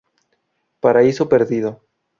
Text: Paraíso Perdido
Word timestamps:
Paraíso 0.79 1.29
Perdido 1.29 1.83